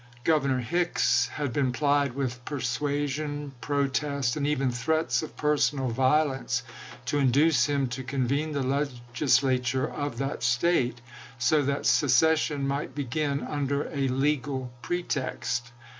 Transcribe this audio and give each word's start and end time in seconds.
Governor 0.23 0.57
Hicks 0.61 1.27
had 1.27 1.53
been 1.53 1.71
plied 1.71 2.13
with 2.15 2.43
persua 2.43 3.07
sion, 3.07 3.51
protest, 3.61 4.35
and 4.35 4.47
even 4.47 4.71
threats 4.71 5.21
of 5.21 5.37
personal 5.37 5.89
violence, 5.89 6.63
to 7.05 7.19
induce 7.19 7.67
him 7.67 7.85
to 7.89 8.01
convene 8.03 8.51
the 8.53 8.63
Legislature 8.63 9.87
of 9.87 10.17
that 10.17 10.41
State, 10.41 11.01
so 11.37 11.61
that 11.61 11.85
secession 11.85 12.67
might 12.67 12.95
begin 12.95 13.43
under 13.43 13.87
a 13.93 14.07
legal 14.07 14.71
pretext. 14.81 15.71